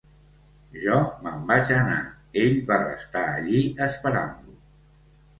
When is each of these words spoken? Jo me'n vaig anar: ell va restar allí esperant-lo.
Jo 0.83 0.95
me'n 1.25 1.43
vaig 1.51 1.69
anar: 1.75 1.99
ell 2.43 2.55
va 2.71 2.79
restar 2.85 3.21
allí 3.33 3.61
esperant-lo. 3.89 4.57